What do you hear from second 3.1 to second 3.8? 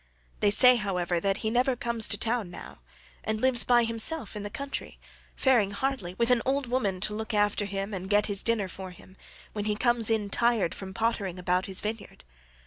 and lives